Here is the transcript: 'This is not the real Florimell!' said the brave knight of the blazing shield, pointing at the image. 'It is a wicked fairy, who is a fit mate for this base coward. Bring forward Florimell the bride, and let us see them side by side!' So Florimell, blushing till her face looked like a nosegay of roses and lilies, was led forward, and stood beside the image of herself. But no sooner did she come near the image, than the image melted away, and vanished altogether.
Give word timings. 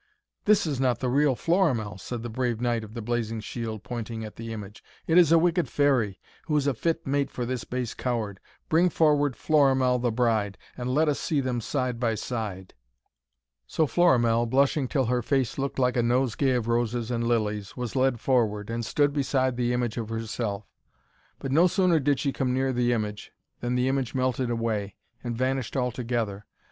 'This 0.45 0.65
is 0.65 0.79
not 0.79 0.97
the 0.99 1.09
real 1.11 1.35
Florimell!' 1.35 1.95
said 1.99 2.23
the 2.23 2.27
brave 2.29 2.59
knight 2.59 2.83
of 2.83 2.95
the 2.95 3.03
blazing 3.03 3.39
shield, 3.39 3.83
pointing 3.83 4.25
at 4.25 4.35
the 4.35 4.51
image. 4.51 4.83
'It 5.05 5.15
is 5.15 5.31
a 5.31 5.37
wicked 5.37 5.69
fairy, 5.69 6.19
who 6.47 6.57
is 6.57 6.65
a 6.65 6.73
fit 6.73 7.05
mate 7.05 7.29
for 7.29 7.45
this 7.45 7.65
base 7.65 7.93
coward. 7.93 8.39
Bring 8.67 8.89
forward 8.89 9.35
Florimell 9.35 9.99
the 9.99 10.11
bride, 10.11 10.57
and 10.75 10.91
let 10.91 11.07
us 11.07 11.19
see 11.19 11.39
them 11.39 11.61
side 11.61 11.99
by 11.99 12.15
side!' 12.15 12.73
So 13.67 13.85
Florimell, 13.85 14.47
blushing 14.47 14.87
till 14.87 15.05
her 15.05 15.21
face 15.21 15.59
looked 15.59 15.77
like 15.77 15.95
a 15.95 16.01
nosegay 16.01 16.55
of 16.55 16.67
roses 16.67 17.11
and 17.11 17.27
lilies, 17.27 17.77
was 17.77 17.95
led 17.95 18.19
forward, 18.19 18.71
and 18.71 18.83
stood 18.83 19.13
beside 19.13 19.55
the 19.55 19.71
image 19.71 19.97
of 19.97 20.09
herself. 20.09 20.65
But 21.37 21.51
no 21.51 21.67
sooner 21.67 21.99
did 21.99 22.19
she 22.19 22.33
come 22.33 22.55
near 22.55 22.73
the 22.73 22.91
image, 22.91 23.33
than 23.59 23.75
the 23.75 23.87
image 23.87 24.15
melted 24.15 24.49
away, 24.49 24.95
and 25.23 25.37
vanished 25.37 25.77
altogether. 25.77 26.47